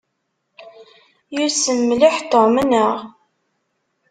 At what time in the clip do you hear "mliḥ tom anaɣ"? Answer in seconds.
1.89-2.95